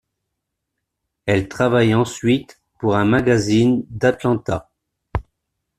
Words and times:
Elle 1.27 1.47
travaille 1.47 1.93
ensuite 1.93 2.59
pour 2.79 2.95
un 2.95 3.05
magazine 3.05 3.85
d'Atlanta. 3.91 4.71